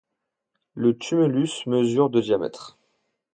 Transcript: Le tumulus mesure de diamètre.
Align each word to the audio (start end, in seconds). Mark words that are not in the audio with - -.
Le 0.73 0.97
tumulus 0.97 1.63
mesure 1.67 2.09
de 2.09 2.21
diamètre. 2.21 2.79